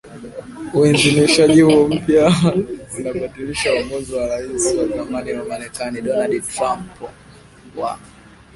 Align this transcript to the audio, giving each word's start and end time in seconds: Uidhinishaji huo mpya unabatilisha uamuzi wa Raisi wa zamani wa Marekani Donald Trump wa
Uidhinishaji 0.73 1.61
huo 1.61 1.87
mpya 1.87 2.33
unabatilisha 2.99 3.73
uamuzi 3.73 4.13
wa 4.15 4.27
Raisi 4.27 4.77
wa 4.77 4.87
zamani 4.87 5.33
wa 5.33 5.45
Marekani 5.45 6.01
Donald 6.01 6.43
Trump 6.47 6.89
wa 7.75 7.99